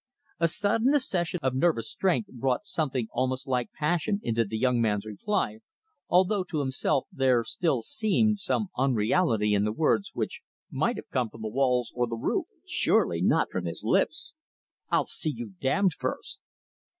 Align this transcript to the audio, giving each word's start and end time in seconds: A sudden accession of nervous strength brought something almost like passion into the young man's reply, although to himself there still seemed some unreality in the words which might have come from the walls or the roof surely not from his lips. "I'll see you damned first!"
A 0.39 0.47
sudden 0.47 0.95
accession 0.95 1.39
of 1.43 1.53
nervous 1.53 1.91
strength 1.91 2.27
brought 2.33 2.65
something 2.65 3.07
almost 3.11 3.45
like 3.45 3.71
passion 3.71 4.19
into 4.23 4.43
the 4.43 4.57
young 4.57 4.81
man's 4.81 5.05
reply, 5.05 5.59
although 6.09 6.43
to 6.43 6.59
himself 6.59 7.05
there 7.11 7.43
still 7.43 7.83
seemed 7.83 8.39
some 8.39 8.69
unreality 8.75 9.53
in 9.53 9.63
the 9.63 9.71
words 9.71 10.09
which 10.15 10.41
might 10.71 10.95
have 10.97 11.11
come 11.11 11.29
from 11.29 11.43
the 11.43 11.49
walls 11.49 11.93
or 11.93 12.07
the 12.07 12.15
roof 12.15 12.47
surely 12.65 13.21
not 13.21 13.51
from 13.51 13.65
his 13.65 13.83
lips. 13.83 14.33
"I'll 14.89 15.03
see 15.03 15.33
you 15.35 15.53
damned 15.59 15.93
first!" 15.93 16.39